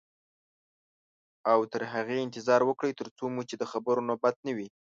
او 1.51 1.59
تر 1.71 1.81
هغې 1.93 2.17
انتظار 2.25 2.61
وکړئ 2.65 2.91
تر 2.99 3.07
څو 3.17 3.25
مو 3.33 3.41
چې 3.49 3.55
د 3.57 3.63
خبرو 3.71 4.07
نوبت 4.09 4.35
نه 4.45 4.51
وي. 4.57 4.67